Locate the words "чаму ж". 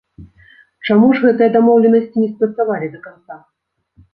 0.87-1.21